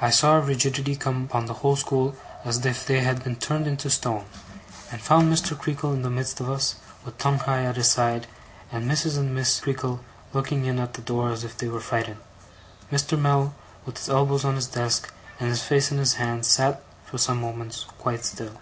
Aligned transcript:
I 0.00 0.10
saw 0.10 0.36
a 0.36 0.40
rigidity 0.40 0.94
come 0.94 1.24
upon 1.24 1.46
the 1.46 1.52
whole 1.54 1.74
school 1.74 2.14
as 2.44 2.64
if 2.64 2.86
they 2.86 3.00
had 3.00 3.24
been 3.24 3.34
turned 3.34 3.66
into 3.66 3.90
stone, 3.90 4.24
and 4.92 5.00
found 5.02 5.32
Mr. 5.34 5.58
Creakle 5.58 5.92
in 5.92 6.02
the 6.02 6.10
midst 6.10 6.38
of 6.38 6.48
us, 6.48 6.76
with 7.04 7.18
Tungay 7.18 7.66
at 7.66 7.74
his 7.74 7.90
side, 7.90 8.28
and 8.70 8.88
Mrs. 8.88 9.18
and 9.18 9.34
Miss 9.34 9.58
Creakle 9.60 9.98
looking 10.32 10.64
in 10.64 10.78
at 10.78 10.94
the 10.94 11.02
door 11.02 11.32
as 11.32 11.42
if 11.42 11.58
they 11.58 11.66
were 11.66 11.80
frightened. 11.80 12.20
Mr. 12.92 13.18
Mell, 13.18 13.52
with 13.84 13.98
his 13.98 14.08
elbows 14.08 14.44
on 14.44 14.54
his 14.54 14.68
desk 14.68 15.12
and 15.40 15.48
his 15.48 15.60
face 15.64 15.90
in 15.90 15.98
his 15.98 16.14
hands, 16.22 16.46
sat, 16.46 16.80
for 17.04 17.18
some 17.18 17.40
moments, 17.40 17.84
quite 17.98 18.24
still. 18.24 18.56